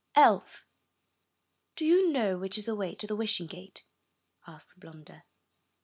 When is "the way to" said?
2.65-3.05